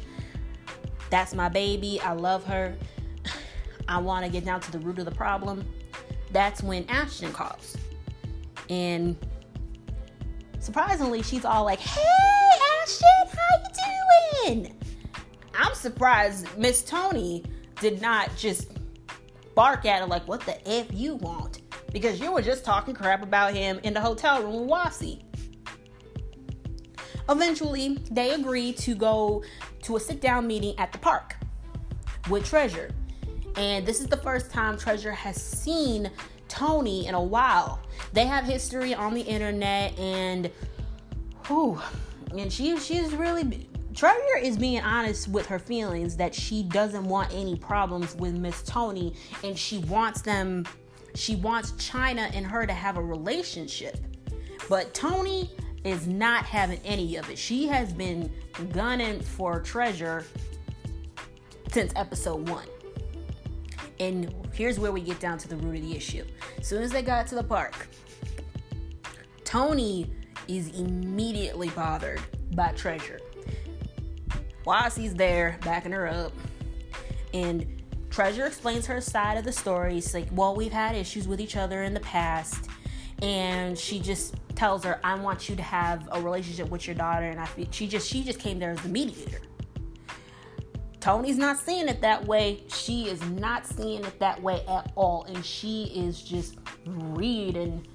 that's 1.11 1.34
my 1.34 1.49
baby. 1.49 2.00
I 2.00 2.12
love 2.12 2.44
her. 2.44 2.76
I 3.88 3.99
want 3.99 4.25
to 4.25 4.30
get 4.30 4.44
down 4.44 4.61
to 4.61 4.70
the 4.70 4.78
root 4.78 5.00
of 5.00 5.04
the 5.04 5.11
problem. 5.11 5.66
That's 6.30 6.62
when 6.62 6.88
Ashton 6.88 7.32
calls. 7.32 7.76
And 8.70 9.16
surprisingly, 10.61 11.22
she's 11.22 11.44
all 11.44 11.64
like, 11.64 11.80
hey, 11.80 12.41
I'm 14.44 15.75
surprised 15.75 16.46
Miss 16.58 16.82
Toni 16.82 17.44
did 17.80 18.00
not 18.02 18.30
just 18.37 18.72
bark 19.54 19.84
at 19.87 20.00
her 20.00 20.06
like, 20.06 20.26
what 20.26 20.40
the 20.40 20.68
F 20.68 20.87
you 20.92 21.16
want? 21.16 21.61
Because 21.92 22.20
you 22.20 22.32
were 22.32 22.42
just 22.42 22.64
talking 22.64 22.94
crap 22.94 23.22
about 23.22 23.54
him 23.54 23.78
in 23.82 23.94
the 23.94 24.00
hotel 24.00 24.42
room 24.42 24.66
with. 24.66 25.25
Eventually, 27.28 27.99
they 28.11 28.34
agree 28.34 28.72
to 28.72 28.94
go 28.94 29.44
to 29.82 29.96
a 29.96 30.00
sit 30.00 30.20
down 30.20 30.46
meeting 30.46 30.76
at 30.78 30.90
the 30.92 30.99
park 30.99 31.37
with 32.28 32.44
Treasure. 32.44 32.90
And 33.56 33.87
this 33.87 34.00
is 34.00 34.06
the 34.06 34.16
first 34.16 34.50
time 34.50 34.76
Treasure 34.76 35.12
has 35.12 35.40
seen 35.40 36.11
Toni 36.49 37.06
in 37.06 37.14
a 37.14 37.22
while. 37.22 37.80
They 38.12 38.26
have 38.26 38.44
history 38.44 38.94
on 38.94 39.14
the 39.14 39.20
internet 39.20 39.96
and 39.99 40.50
whew, 41.46 41.80
and 42.37 42.52
she 42.52 42.78
she's 42.78 43.12
really 43.14 43.44
Treasure 43.94 44.38
is 44.40 44.56
being 44.56 44.80
honest 44.80 45.28
with 45.28 45.46
her 45.46 45.58
feelings 45.58 46.16
that 46.16 46.34
she 46.34 46.62
doesn't 46.62 47.04
want 47.04 47.32
any 47.32 47.56
problems 47.56 48.14
with 48.16 48.34
Miss 48.34 48.62
Toni 48.62 49.14
and 49.44 49.58
she 49.58 49.78
wants 49.78 50.22
them 50.22 50.64
she 51.14 51.37
wants 51.37 51.72
Chyna 51.72 52.34
and 52.34 52.46
her 52.46 52.66
to 52.66 52.72
have 52.72 52.96
a 52.96 53.02
relationship. 53.02 53.99
But 54.68 54.94
Toni 54.94 55.50
is 55.84 56.06
not 56.06 56.44
having 56.44 56.80
any 56.84 57.16
of 57.16 57.28
it. 57.28 57.37
She 57.37 57.66
has 57.66 57.92
been 57.92 58.32
gunning 58.72 59.20
for 59.20 59.61
Treasure 59.61 60.25
since 61.70 61.92
episode 61.96 62.49
1. 62.49 62.66
And 64.00 64.34
here's 64.52 64.78
where 64.78 64.92
we 64.92 65.00
get 65.00 65.20
down 65.20 65.38
to 65.38 65.49
the 65.49 65.56
root 65.56 65.76
of 65.76 65.82
the 65.82 65.96
issue. 65.96 66.25
As 66.58 66.66
soon 66.66 66.82
as 66.82 66.90
they 66.90 67.02
got 67.02 67.26
to 67.28 67.34
the 67.34 67.44
park, 67.44 67.88
Toni 69.44 70.11
is 70.49 70.68
immediately 70.70 71.68
bothered 71.70 72.20
by 72.54 72.72
Treasure. 72.72 73.20
Wasi's 74.64 75.14
there, 75.14 75.59
backing 75.62 75.92
her 75.92 76.07
up, 76.07 76.33
and 77.35 77.83
Treasure 78.11 78.45
explains 78.45 78.87
her 78.87 79.00
side 79.00 79.38
of 79.38 79.45
the 79.45 79.52
story. 79.52 79.99
It's 79.99 80.12
like, 80.12 80.28
well, 80.33 80.54
we've 80.54 80.73
had 80.73 80.95
issues 80.95 81.26
with 81.26 81.40
each 81.40 81.57
other 81.57 81.83
in 81.83 81.95
the 81.95 82.00
past, 82.00 82.69
and 83.23 83.78
she 83.78 84.00
just 84.00 84.35
tells 84.54 84.85
her, 84.85 85.00
"I 85.02 85.14
want 85.14 85.49
you 85.49 85.57
to 85.57 85.62
have 85.62 86.09
a 86.12 86.21
relationship 86.21 86.69
with 86.69 86.87
your 86.87 86.95
daughter," 86.95 87.26
and 87.26 87.40
I 87.40 87.49
she 87.71 87.88
just 87.88 88.09
she 88.09 88.23
just 88.23 88.38
came 88.38 88.59
there 88.59 88.71
as 88.71 88.81
the 88.83 88.88
mediator. 88.88 89.40
Toni's 91.00 91.38
not 91.38 91.59
seeing 91.59 91.88
it 91.88 92.00
that 92.02 92.25
way. 92.26 92.62
She 92.69 93.09
is 93.09 93.21
not 93.31 93.66
seeing 93.66 94.04
it 94.04 94.19
that 94.21 94.40
way 94.40 94.62
at 94.69 94.92
all, 94.95 95.25
and 95.25 95.45
she 95.45 95.85
is 95.85 96.23
just 96.23 96.59
reading 96.87 97.87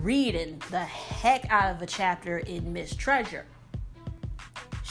reading 0.00 0.60
the 0.70 0.80
heck 0.80 1.50
out 1.50 1.74
of 1.74 1.82
a 1.82 1.86
chapter 1.86 2.38
in 2.38 2.72
Miss 2.72 2.96
Treasure. 2.96 3.46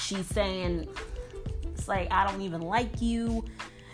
She's 0.03 0.27
saying, 0.27 0.87
it's 1.65 1.87
like, 1.87 2.11
I 2.11 2.29
don't 2.29 2.41
even 2.41 2.61
like 2.61 3.01
you. 3.01 3.45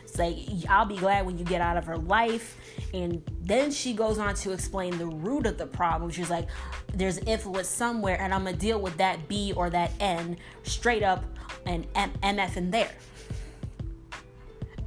It's 0.04 0.18
like, 0.18 0.38
I'll 0.68 0.86
be 0.86 0.98
glad 0.98 1.25
when 1.25 1.38
you 1.38 1.46
get 1.46 1.62
out 1.62 1.78
of 1.78 1.86
her 1.86 1.98
life. 1.98 2.58
And 2.94 3.22
then 3.42 3.72
she 3.72 3.94
goes 3.94 4.18
on 4.18 4.34
to 4.36 4.51
explain 4.51 4.98
the 4.98 5.06
root 5.06 5.46
of 5.46 5.58
the 5.58 5.68
problem. 5.68 6.10
She's 6.12 6.30
like, 6.30 6.48
there's 6.94 7.20
influence 7.20 7.68
somewhere, 7.68 8.20
and 8.20 8.34
I'm 8.34 8.44
gonna 8.44 8.58
deal 8.58 8.82
with 8.82 8.98
that 8.98 9.28
B 9.28 9.54
or 9.56 9.70
that 9.70 9.92
N 10.00 10.38
straight 10.63 11.04
up 11.04 11.24
and 11.66 11.86
M- 11.96 12.13
MF 12.24 12.58
in 12.58 12.72
there. 12.72 12.92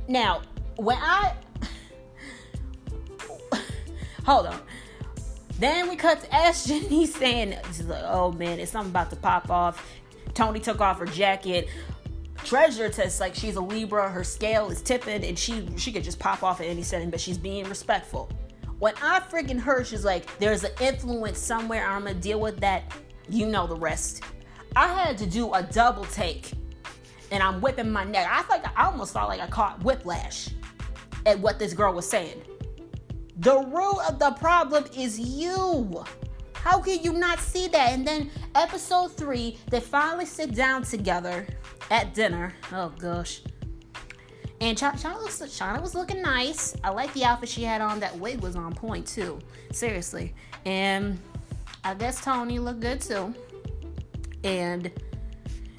Now, 0.08 0.42
when 0.76 0.98
I 0.98 1.34
Hold 4.24 4.46
on. 4.46 4.60
Then 5.58 5.88
we 5.88 5.96
cut 5.96 6.20
to 6.22 6.34
Ashton. 6.34 6.80
He's 6.80 7.14
saying, 7.18 7.56
oh 8.04 8.32
man, 8.32 8.58
it's 8.58 8.72
something 8.72 8.90
about 8.90 9.10
to 9.10 9.16
pop 9.16 9.50
off. 9.50 9.84
Toni 10.34 10.60
took 10.60 10.80
off 10.80 10.98
her 10.98 11.06
jacket. 11.06 11.68
Treasure 12.44 12.88
tests 12.88 13.20
like 13.20 13.34
she's 13.34 13.56
a 13.56 13.60
Libra, 13.60 14.08
her 14.08 14.24
scale 14.24 14.70
is 14.70 14.82
tipping, 14.82 15.24
and 15.24 15.38
she 15.38 15.66
she 15.76 15.92
could 15.92 16.02
just 16.02 16.18
pop 16.18 16.42
off 16.42 16.60
at 16.60 16.66
any 16.66 16.82
setting, 16.82 17.10
but 17.10 17.20
she's 17.20 17.38
being 17.38 17.68
respectful. 17.68 18.30
When 18.78 18.94
I 19.00 19.20
freaking 19.20 19.60
heard 19.60 19.86
she's 19.86 20.04
like, 20.04 20.26
there's 20.38 20.64
an 20.64 20.72
influence 20.80 21.38
somewhere, 21.38 21.86
I'm 21.86 22.04
gonna 22.04 22.14
deal 22.14 22.40
with 22.40 22.58
that, 22.60 22.92
you 23.28 23.46
know 23.46 23.66
the 23.66 23.76
rest. 23.76 24.24
I 24.74 24.88
had 24.88 25.16
to 25.18 25.26
do 25.26 25.52
a 25.52 25.62
double 25.62 26.04
take 26.06 26.52
and 27.32 27.42
I'm 27.42 27.60
whipping 27.60 27.90
my 27.90 28.04
neck. 28.04 28.28
I 28.30 28.46
like 28.48 28.64
I 28.78 28.86
almost 28.86 29.14
felt 29.14 29.28
like 29.28 29.40
I 29.40 29.46
caught 29.46 29.82
whiplash 29.82 30.50
at 31.26 31.38
what 31.38 31.58
this 31.58 31.72
girl 31.72 31.94
was 31.94 32.08
saying. 32.08 32.42
The 33.38 33.58
root 33.58 33.98
of 34.08 34.18
the 34.18 34.32
problem 34.32 34.84
is 34.94 35.18
you. 35.18 36.04
How 36.62 36.80
can 36.80 37.02
you 37.02 37.12
not 37.12 37.40
see 37.40 37.66
that? 37.66 37.92
And 37.92 38.06
then 38.06 38.30
episode 38.54 39.16
three, 39.16 39.58
they 39.68 39.80
finally 39.80 40.26
sit 40.26 40.54
down 40.54 40.84
together 40.84 41.44
at 41.90 42.14
dinner. 42.14 42.54
Oh 42.72 42.92
gosh. 43.00 43.42
And 44.60 44.78
Chyna, 44.78 44.92
Chyna, 44.92 45.20
looks, 45.20 45.40
was 45.82 45.96
looking 45.96 46.22
nice. 46.22 46.76
I 46.84 46.90
like 46.90 47.12
the 47.14 47.24
outfit 47.24 47.48
she 47.48 47.64
had 47.64 47.80
on. 47.80 47.98
That 47.98 48.16
wig 48.16 48.40
was 48.40 48.54
on 48.54 48.72
point 48.74 49.08
too. 49.08 49.40
Seriously. 49.72 50.36
And 50.64 51.18
I 51.82 51.94
guess 51.94 52.22
Toni 52.22 52.60
looked 52.60 52.78
good 52.78 53.00
too. 53.00 53.34
And 54.44 54.92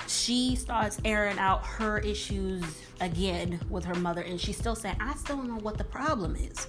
she 0.08 0.58
starts 0.58 1.00
airing 1.06 1.40
out 1.40 1.66
her 1.66 2.00
issues 2.00 2.62
again 3.00 3.58
with 3.70 3.86
her 3.86 3.96
mother. 3.96 4.22
And 4.24 4.40
she's 4.40 4.58
still 4.58 4.76
saying, 4.76 4.98
I 5.00 5.16
still 5.16 5.38
don't 5.38 5.48
know 5.48 5.62
what 5.62 5.78
the 5.78 5.86
problem 5.86 6.36
is. 6.36 6.68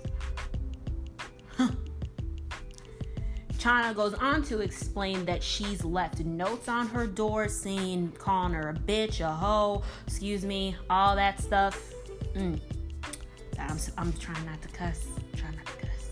Chyna 3.64 3.94
goes 3.94 4.12
on 4.12 4.42
to 4.42 4.60
explain 4.60 5.24
that 5.24 5.42
she's 5.42 5.82
left 5.86 6.20
notes 6.20 6.68
on 6.68 6.86
her 6.88 7.06
door 7.06 7.48
saying, 7.48 8.12
calling 8.18 8.52
her 8.52 8.68
a 8.68 8.74
bitch, 8.74 9.20
a 9.20 9.32
hoe, 9.32 9.82
excuse 10.06 10.44
me, 10.44 10.76
all 10.90 11.16
that 11.16 11.40
stuff. 11.40 11.94
Mm. 12.34 12.60
I'm, 13.58 13.78
I'm 13.96 14.12
trying 14.14 14.44
not 14.44 14.60
to 14.60 14.68
cuss. 14.68 15.06
I'm 15.16 15.38
trying 15.38 15.56
not 15.56 15.64
to 15.64 15.72
cuss. 15.72 16.10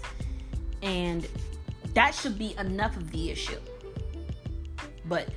And 0.80 1.28
that 1.92 2.14
should 2.14 2.38
be 2.38 2.54
enough 2.56 2.97
of 2.97 3.11
the 3.11 3.30
issue. 3.30 3.61
But 5.04 5.28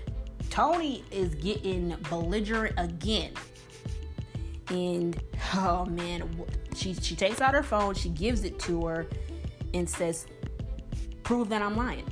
Toni 0.50 1.04
is 1.12 1.36
getting 1.36 1.98
belligerent 2.10 2.76
again. 2.78 3.34
And 4.70 5.22
oh 5.54 5.84
man, 5.84 6.30
she 6.76 6.94
she 6.94 7.14
takes 7.14 7.42
out 7.42 7.54
her 7.54 7.62
phone, 7.62 7.94
she 7.94 8.08
gives 8.08 8.46
it 8.46 8.58
to 8.60 8.86
her, 8.86 9.08
and 9.74 9.90
says, 9.90 10.28
prove 11.26 11.50
that 11.50 11.62
I'm 11.62 11.76
lying. 11.76 12.06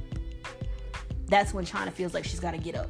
That's 1.28 1.54
when 1.54 1.66
Chyna 1.66 1.94
feels 1.94 2.14
like 2.14 2.26
she's 2.26 2.42
got 2.42 2.52
to 2.52 2.58
get 2.58 2.76
up. 2.76 2.90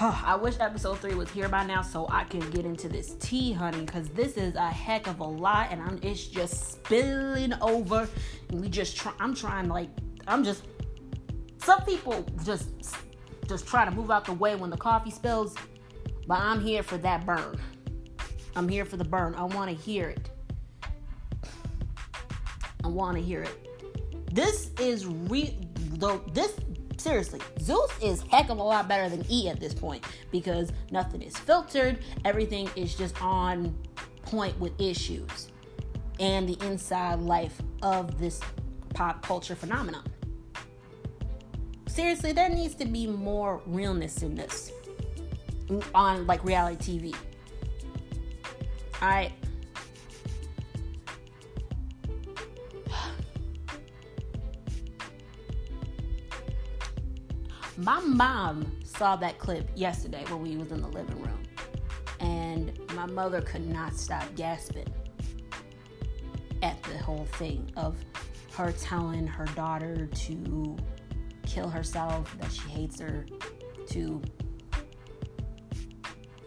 I 0.00 0.36
wish 0.36 0.56
episode 0.58 0.98
three 0.98 1.14
was 1.14 1.30
here 1.30 1.48
by 1.48 1.64
now 1.64 1.82
so 1.82 2.06
I 2.10 2.24
can 2.24 2.40
get 2.50 2.64
into 2.64 2.88
this 2.88 3.14
tea, 3.20 3.52
honey, 3.52 3.84
because 3.84 4.08
this 4.08 4.36
is 4.36 4.54
a 4.54 4.68
heck 4.68 5.06
of 5.06 5.20
a 5.20 5.24
lot, 5.24 5.68
and 5.70 5.80
I'm, 5.80 6.00
it's 6.02 6.26
just 6.26 6.72
spilling 6.72 7.52
over. 7.60 8.08
And 8.48 8.60
we 8.60 8.68
just 8.68 8.96
try. 8.96 9.12
I'm 9.20 9.34
trying 9.34 9.68
like 9.68 9.90
I'm 10.26 10.44
just. 10.44 10.64
Some 11.58 11.82
people 11.82 12.26
just 12.44 12.96
just 13.48 13.66
try 13.66 13.84
to 13.84 13.90
move 13.90 14.10
out 14.10 14.24
the 14.24 14.32
way 14.32 14.56
when 14.56 14.70
the 14.70 14.76
coffee 14.76 15.10
spills, 15.10 15.54
but 16.26 16.38
I'm 16.38 16.60
here 16.60 16.82
for 16.82 16.96
that 16.98 17.24
burn. 17.24 17.60
I'm 18.56 18.68
here 18.68 18.84
for 18.84 18.96
the 18.96 19.04
burn. 19.04 19.34
I 19.36 19.44
want 19.44 19.70
to 19.70 19.76
hear 19.76 20.08
it. 20.08 20.30
I 22.82 22.88
want 22.88 23.16
to 23.16 23.22
hear 23.22 23.42
it. 23.42 23.71
This 24.32 24.70
is 24.80 25.06
re 25.06 25.56
though 25.76 26.18
this 26.32 26.54
seriously, 26.96 27.40
Zeus 27.60 27.90
is 28.00 28.22
heck 28.22 28.48
of 28.48 28.58
a 28.58 28.62
lot 28.62 28.88
better 28.88 29.08
than 29.08 29.24
E 29.30 29.48
at 29.48 29.60
this 29.60 29.74
point 29.74 30.04
because 30.30 30.72
nothing 30.90 31.20
is 31.22 31.36
filtered, 31.36 31.98
everything 32.24 32.70
is 32.76 32.94
just 32.94 33.20
on 33.22 33.76
point 34.22 34.58
with 34.58 34.80
issues 34.80 35.48
and 36.20 36.48
the 36.48 36.56
inside 36.66 37.18
life 37.20 37.60
of 37.82 38.18
this 38.18 38.40
pop 38.94 39.24
culture 39.26 39.54
phenomenon. 39.54 40.04
Seriously, 41.86 42.32
there 42.32 42.48
needs 42.48 42.74
to 42.76 42.86
be 42.86 43.06
more 43.06 43.60
realness 43.66 44.22
in 44.22 44.34
this 44.34 44.72
on 45.94 46.26
like 46.26 46.42
reality 46.44 46.98
TV. 46.98 47.14
All 49.02 49.08
right. 49.08 49.32
My 57.82 57.98
mom 57.98 58.70
saw 58.84 59.16
that 59.16 59.38
clip 59.38 59.68
yesterday 59.74 60.24
when 60.28 60.40
we 60.40 60.56
was 60.56 60.70
in 60.70 60.80
the 60.80 60.86
living 60.86 61.20
room. 61.20 61.42
And 62.20 62.78
my 62.94 63.06
mother 63.06 63.40
could 63.40 63.66
not 63.66 63.96
stop 63.96 64.22
gasping 64.36 64.86
at 66.62 66.80
the 66.84 66.96
whole 66.98 67.26
thing 67.32 67.72
of 67.76 67.96
her 68.54 68.70
telling 68.70 69.26
her 69.26 69.46
daughter 69.56 70.06
to 70.06 70.76
kill 71.44 71.68
herself, 71.68 72.32
that 72.38 72.52
she 72.52 72.68
hates 72.68 73.00
her, 73.00 73.26
to 73.88 74.22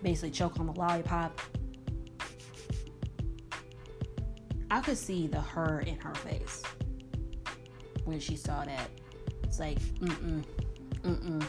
basically 0.02 0.32
choke 0.32 0.58
on 0.58 0.68
the 0.68 0.74
lollipop. 0.74 1.42
I 4.72 4.80
could 4.80 4.98
see 4.98 5.28
the 5.28 5.42
her 5.42 5.82
in 5.82 6.00
her 6.00 6.16
face 6.16 6.64
when 8.06 8.22
she 8.22 8.38
saw 8.38 8.64
that. 8.64 8.90
It's 9.44 9.60
like, 9.60 9.80
mm 10.00 10.08
mm. 10.08 10.65
Mm-mm. 11.06 11.46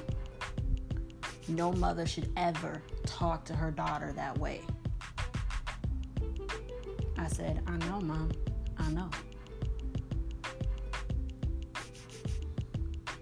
No 1.48 1.72
mother 1.72 2.06
should 2.06 2.30
ever 2.36 2.82
talk 3.06 3.46
to 3.46 3.54
her 3.54 3.70
daughter 3.70 4.12
that 4.12 4.36
way. 4.36 4.60
I 7.16 7.26
said, 7.28 7.62
I 7.66 7.78
know, 7.78 8.00
mom. 8.00 8.32
I 8.76 8.90
know. 8.90 9.08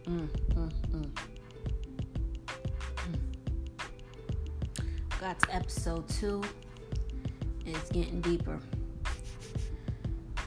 Mm, 0.06 0.28
mm, 0.54 0.72
mm. 0.90 1.10
Got 5.20 5.38
to 5.40 5.54
episode 5.54 6.08
two. 6.08 6.42
It's 7.64 7.90
getting 7.90 8.20
deeper. 8.20 8.58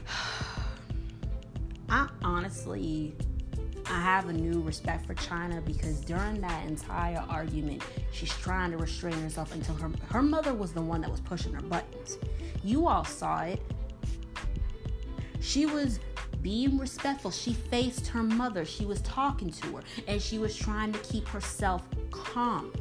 I 1.88 2.08
honestly 2.22 3.16
I 3.90 4.00
have 4.00 4.28
a 4.28 4.32
new 4.32 4.60
respect 4.60 5.06
for 5.06 5.14
Chyna 5.14 5.64
because 5.64 6.00
during 6.00 6.40
that 6.42 6.66
entire 6.66 7.24
argument, 7.28 7.82
she's 8.12 8.32
trying 8.36 8.70
to 8.72 8.76
restrain 8.76 9.14
herself 9.14 9.54
until 9.54 9.74
her 9.76 9.90
her 10.10 10.22
mother 10.22 10.52
was 10.52 10.72
the 10.72 10.82
one 10.82 11.00
that 11.00 11.10
was 11.10 11.20
pushing 11.20 11.54
her 11.54 11.62
buttons. 11.62 12.18
You 12.62 12.86
all 12.86 13.04
saw 13.04 13.42
it. 13.42 13.60
She 15.40 15.64
was 15.64 16.00
being 16.42 16.76
respectful. 16.78 17.30
She 17.30 17.54
faced 17.54 18.06
her 18.08 18.22
mother. 18.22 18.64
She 18.64 18.84
was 18.84 19.00
talking 19.02 19.50
to 19.50 19.76
her 19.76 19.82
and 20.06 20.20
she 20.20 20.38
was 20.38 20.54
trying 20.54 20.92
to 20.92 20.98
keep 20.98 21.26
herself 21.26 21.82
calm. 22.10 22.72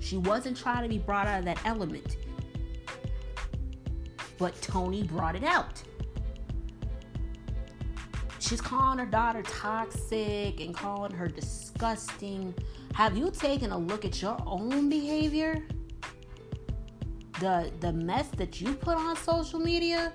She 0.00 0.16
wasn't 0.16 0.56
trying 0.56 0.82
to 0.84 0.88
be 0.88 0.98
brought 0.98 1.26
out 1.26 1.40
of 1.40 1.44
that 1.44 1.60
element. 1.66 2.16
But 4.38 4.60
Toni 4.62 5.02
brought 5.02 5.36
it 5.36 5.44
out 5.44 5.82
she's 8.46 8.60
calling 8.60 8.98
her 8.98 9.06
daughter 9.06 9.42
toxic 9.42 10.60
and 10.60 10.74
calling 10.74 11.12
her 11.12 11.26
disgusting. 11.26 12.54
Have 12.94 13.16
you 13.16 13.30
taken 13.30 13.72
a 13.72 13.78
look 13.78 14.04
at 14.04 14.22
your 14.22 14.36
own 14.46 14.88
behavior? 14.88 15.66
The 17.40 17.70
the 17.80 17.92
mess 17.92 18.28
that 18.36 18.60
you 18.60 18.74
put 18.74 18.96
on 18.96 19.16
social 19.16 19.58
media 19.58 20.12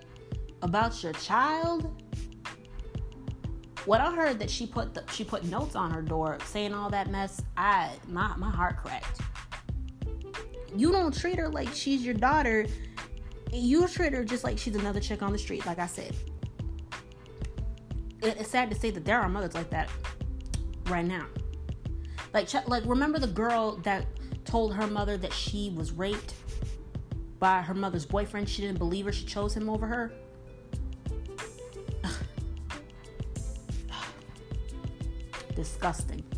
about 0.61 1.03
your 1.03 1.13
child? 1.13 2.01
When 3.85 3.99
I 3.99 4.15
heard 4.15 4.37
that 4.39 4.49
she 4.49 4.67
put 4.67 4.93
the, 4.93 5.03
she 5.11 5.23
put 5.23 5.43
notes 5.45 5.75
on 5.75 5.91
her 5.91 6.03
door 6.03 6.37
saying 6.45 6.73
all 6.73 6.89
that 6.91 7.09
mess, 7.09 7.41
I 7.57 7.91
my 8.07 8.35
my 8.37 8.49
heart 8.49 8.77
cracked. 8.77 9.21
You 10.75 10.91
don't 10.91 11.13
treat 11.13 11.37
her 11.37 11.49
like 11.49 11.69
she's 11.73 12.03
your 12.05 12.13
daughter. 12.13 12.65
You 13.51 13.87
treat 13.87 14.13
her 14.13 14.23
just 14.23 14.43
like 14.43 14.57
she's 14.57 14.75
another 14.75 15.01
chick 15.01 15.21
on 15.21 15.33
the 15.33 15.37
street, 15.37 15.65
like 15.65 15.79
I 15.79 15.87
said 15.87 16.15
it's 18.21 18.49
sad 18.49 18.69
to 18.69 18.75
say 18.75 18.91
that 18.91 19.05
there 19.05 19.19
are 19.19 19.27
mothers 19.29 19.53
like 19.53 19.69
that 19.71 19.89
right 20.87 21.05
now. 21.05 21.25
Like, 22.33 22.49
like 22.67 22.83
remember 22.85 23.19
the 23.19 23.27
girl 23.27 23.77
that 23.77 24.05
told 24.45 24.73
her 24.73 24.87
mother 24.87 25.17
that 25.17 25.33
she 25.33 25.71
was 25.75 25.91
raped 25.91 26.33
by 27.39 27.61
her 27.61 27.73
mother's 27.73 28.05
boyfriend. 28.05 28.47
She 28.47 28.61
didn't 28.61 28.77
believe 28.77 29.05
her. 29.05 29.11
She 29.11 29.25
chose 29.25 29.53
him 29.53 29.69
over 29.69 29.85
her. 29.87 30.13
Disgusting. 35.55 36.23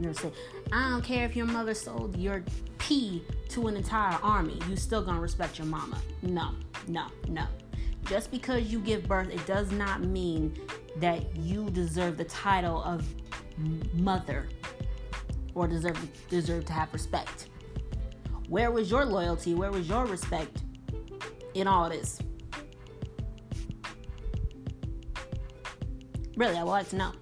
You 0.00 0.12
say, 0.14 0.32
I 0.72 0.88
don't 0.88 1.04
care 1.04 1.26
if 1.26 1.36
your 1.36 1.46
mother 1.46 1.74
sold 1.74 2.16
your 2.16 2.42
pee 2.78 3.22
to 3.50 3.68
an 3.68 3.76
entire 3.76 4.18
army. 4.20 4.58
You 4.68 4.74
still 4.74 5.00
gonna 5.00 5.20
respect 5.20 5.58
your 5.58 5.68
mama. 5.68 6.00
No, 6.22 6.56
no, 6.88 7.06
no. 7.28 7.44
Just 8.06 8.30
because 8.30 8.64
you 8.64 8.78
give 8.80 9.06
birth, 9.08 9.30
it 9.30 9.44
does 9.46 9.70
not 9.72 10.02
mean 10.02 10.58
that 10.96 11.36
you 11.36 11.70
deserve 11.70 12.16
the 12.16 12.24
title 12.24 12.82
of 12.82 13.06
mother 13.94 14.48
or 15.54 15.66
deserve 15.66 15.98
deserve 16.28 16.64
to 16.66 16.72
have 16.72 16.92
respect. 16.92 17.48
Where 18.48 18.70
was 18.70 18.90
your 18.90 19.04
loyalty? 19.04 19.54
Where 19.54 19.70
was 19.70 19.88
your 19.88 20.04
respect 20.06 20.62
in 21.54 21.66
all 21.66 21.88
this? 21.88 22.18
Really, 26.36 26.56
I 26.56 26.62
would 26.62 26.70
like 26.70 26.88
to 26.90 26.96
know. 26.96 27.12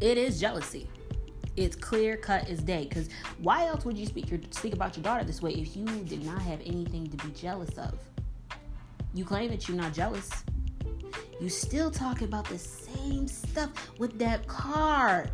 It 0.00 0.16
is 0.16 0.40
jealousy. 0.40 0.88
It's 1.56 1.76
clear 1.76 2.16
cut 2.16 2.48
as 2.48 2.62
day. 2.62 2.86
Because 2.88 3.08
why 3.38 3.66
else 3.66 3.84
would 3.84 3.98
you 3.98 4.06
speak 4.06 4.30
your 4.30 4.40
speak 4.50 4.72
about 4.72 4.96
your 4.96 5.02
daughter 5.02 5.24
this 5.24 5.42
way 5.42 5.52
if 5.52 5.76
you 5.76 5.84
did 5.84 6.24
not 6.24 6.40
have 6.42 6.60
anything 6.64 7.06
to 7.08 7.16
be 7.26 7.32
jealous 7.32 7.76
of? 7.78 7.98
You 9.14 9.24
claim 9.24 9.50
that 9.50 9.68
you're 9.68 9.76
not 9.76 9.92
jealous. 9.92 10.30
You 11.40 11.48
still 11.48 11.90
talk 11.90 12.22
about 12.22 12.44
the 12.46 12.58
same 12.58 13.26
stuff 13.26 13.70
with 13.98 14.18
that 14.18 14.46
car. 14.46 15.26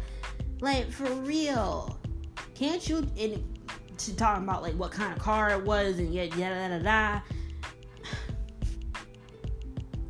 Like 0.61 0.91
for 0.91 1.11
real. 1.13 1.99
Can't 2.55 2.89
you 2.89 3.07
and 3.19 3.43
talking 4.17 4.45
about 4.45 4.63
like 4.63 4.75
what 4.75 4.93
kind 4.93 5.13
of 5.13 5.19
car 5.19 5.51
it 5.51 5.63
was 5.65 5.99
and 5.99 6.13
yet 6.13 6.35
yada 6.37 6.79
da 6.79 6.83
da. 6.83 7.21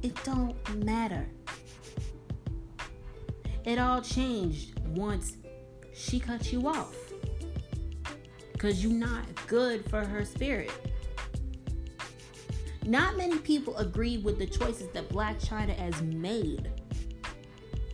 It 0.03 0.23
don't 0.23 0.85
matter. 0.85 1.27
It 3.65 3.79
all 3.79 4.01
changed 4.01 4.79
once 4.91 5.37
she 5.97 6.21
cut 6.21 6.53
you 6.53 6.69
off. 6.69 6.95
Because 8.53 8.83
you're 8.83 8.93
not 8.93 9.25
good 9.47 9.89
for 9.89 10.05
her 10.05 10.25
spirit. 10.25 10.71
Not 12.85 13.17
many 13.17 13.39
people 13.39 13.77
agree 13.79 14.19
with 14.19 14.39
the 14.39 14.47
choices 14.47 14.89
that 14.93 15.09
Blac 15.09 15.45
Chyna 15.45 15.75
has 15.77 16.01
made. 16.03 16.71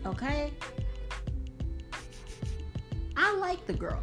Okay? 0.04 0.52
I 3.16 3.34
like 3.36 3.64
the 3.66 3.72
girl. 3.72 4.02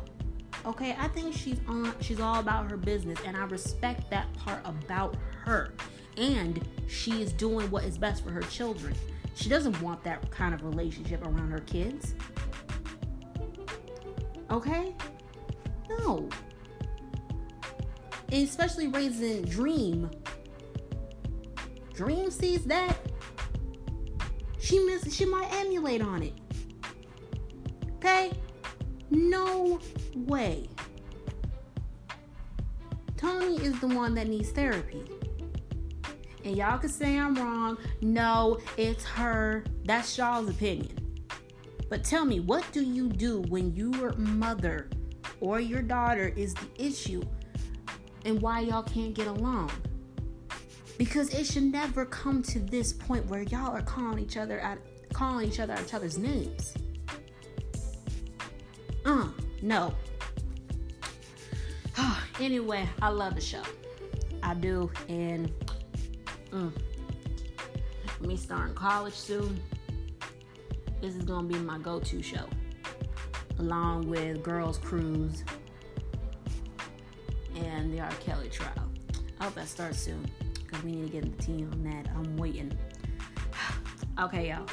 Okay, 0.65 0.95
I 0.99 1.07
think 1.09 1.33
she's 1.33 1.59
on 1.67 1.93
she's 2.01 2.19
all 2.19 2.39
about 2.39 2.69
her 2.69 2.77
business 2.77 3.17
and 3.25 3.37
I 3.37 3.45
respect 3.45 4.09
that 4.09 4.33
part 4.33 4.61
about 4.65 5.15
her. 5.43 5.73
And 6.17 6.65
she 6.87 7.21
is 7.21 7.31
doing 7.31 7.69
what 7.71 7.83
is 7.83 7.97
best 7.97 8.23
for 8.23 8.31
her 8.31 8.41
children. 8.41 8.93
She 9.35 9.47
doesn't 9.47 9.79
want 9.81 10.03
that 10.03 10.29
kind 10.31 10.53
of 10.53 10.63
relationship 10.63 11.23
around 11.23 11.51
her 11.51 11.61
kids. 11.61 12.15
Okay? 14.51 14.95
No. 15.89 16.27
And 18.31 18.47
especially 18.47 18.87
raising 18.87 19.43
Dream. 19.43 20.09
Dream 21.93 22.31
sees 22.31 22.63
that. 22.65 22.97
She 24.59 24.79
miss 24.79 25.13
she 25.13 25.25
might 25.25 25.51
emulate 25.53 26.01
on 26.01 26.23
it. 26.23 26.33
Okay? 27.97 28.31
No 29.09 29.79
way. 30.15 30.69
Toni 33.17 33.57
is 33.57 33.79
the 33.81 33.87
one 33.87 34.13
that 34.15 34.27
needs 34.27 34.51
therapy. 34.51 35.03
And 36.45 36.55
y'all 36.55 36.77
can 36.77 36.89
say 36.89 37.17
I'm 37.17 37.35
wrong. 37.35 37.77
No, 38.01 38.59
it's 38.77 39.03
her. 39.03 39.65
That's 39.83 40.17
y'all's 40.17 40.49
opinion. 40.49 41.08
But 41.89 42.03
tell 42.03 42.23
me, 42.23 42.39
what 42.39 42.63
do 42.71 42.83
you 42.83 43.09
do 43.09 43.41
when 43.49 43.75
your 43.75 44.13
mother 44.13 44.89
or 45.41 45.59
your 45.59 45.81
daughter 45.81 46.31
is 46.35 46.53
the 46.53 46.67
issue 46.77 47.23
and 48.25 48.39
why 48.41 48.61
y'all 48.61 48.83
can't 48.83 49.15
get 49.15 49.27
along? 49.27 49.71
Because 50.97 51.33
it 51.33 51.45
should 51.45 51.63
never 51.63 52.05
come 52.05 52.43
to 52.43 52.59
this 52.59 52.93
point 52.93 53.25
where 53.25 53.41
y'all 53.43 53.75
are 53.75 53.81
calling 53.81 54.19
each 54.19 54.37
other 54.37 54.61
out 54.61 54.77
calling 55.13 55.47
each 55.47 55.59
other 55.59 55.75
each 55.83 55.93
other's 55.95 56.19
names. 56.19 56.75
Uh, 59.03 59.29
no. 59.63 59.95
anyway, 62.39 62.87
I 63.01 63.09
love 63.09 63.33
the 63.33 63.41
show. 63.41 63.63
I 64.43 64.53
do, 64.53 64.91
and 65.07 65.51
mm, 66.51 66.71
me 68.21 68.37
starting 68.37 68.75
college 68.75 69.15
soon 69.15 69.59
this 71.01 71.15
is 71.15 71.23
gonna 71.23 71.47
be 71.47 71.55
my 71.55 71.77
go-to 71.77 72.21
show, 72.21 72.45
along 73.59 74.09
with 74.09 74.43
Girls 74.43 74.77
Cruise 74.77 75.43
and 77.55 77.93
the 77.93 78.01
R. 78.01 78.11
Kelly 78.19 78.49
trial. 78.49 78.89
I 79.39 79.45
hope 79.45 79.55
that 79.55 79.67
starts 79.67 79.99
soon 79.99 80.25
because 80.53 80.83
we 80.83 80.91
need 80.91 81.11
to 81.11 81.21
get 81.21 81.37
the 81.37 81.43
team 81.43 81.69
on 81.71 81.83
that. 81.83 82.09
I'm 82.15 82.35
waiting. 82.37 82.77
okay, 84.19 84.49
y'all. 84.49 84.65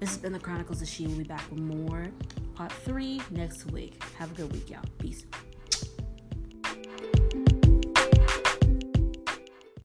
This 0.00 0.10
has 0.10 0.18
been 0.18 0.32
the 0.32 0.38
Chronicles 0.38 0.82
of 0.82 0.88
She. 0.88 1.06
We'll 1.06 1.18
be 1.18 1.24
back 1.24 1.48
with 1.50 1.60
more 1.60 2.08
part 2.54 2.72
three 2.72 3.20
next 3.30 3.70
week. 3.70 4.02
Have 4.18 4.32
a 4.32 4.34
good 4.34 4.52
week, 4.52 4.70
y'all. 4.70 4.82
Peace. 4.98 5.24